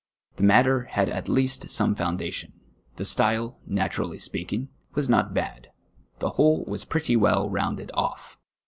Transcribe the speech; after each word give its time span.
The 0.37 0.41
matter 0.41 0.85
had 0.85 1.09
at 1.09 1.29
least 1.29 1.69
some 1.69 1.93
fomidation, 1.93 2.53
the 2.95 3.05
style, 3.05 3.59
natm 3.69 3.91
aUy 4.09 4.19
speaking, 4.19 4.69
was 4.95 5.07
not 5.07 5.31
bad, 5.35 5.67
the 6.17 6.31
whole 6.41 6.65
was 6.65 6.85
pretty 6.85 7.15
well 7.15 7.47
rounded 7.51 7.91
off. 7.93 8.39